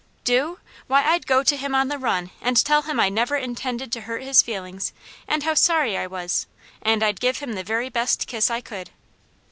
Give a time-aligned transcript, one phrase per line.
[0.23, 0.57] "Do?
[0.87, 3.91] Why, I'd go to him on the run, and I'd tell him I never intended
[3.91, 4.93] to hurt his feelings,
[5.27, 6.47] and how sorry I was,
[6.81, 8.89] and I'd give him the very best kiss I could."